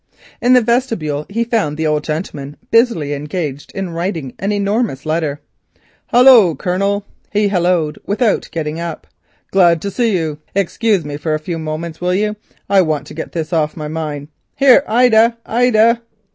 [0.41, 5.41] In the vestibule he found the old gentleman busily engaged in writing an enormous letter.
[6.07, 9.05] "Hullo, Colonel," he halloaed, without getting up,
[9.51, 10.39] "glad to see you.
[10.55, 12.35] Excuse me for a few moments, will you,
[12.67, 14.29] I want to get this off my mind.
[14.59, 15.37] Ida!
[15.45, 16.01] Ida!